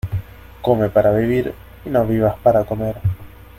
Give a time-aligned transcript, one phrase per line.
[0.63, 1.53] Come para vivir
[1.85, 2.95] y no vivas para comer.